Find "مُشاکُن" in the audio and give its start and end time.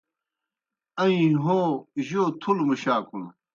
2.69-3.23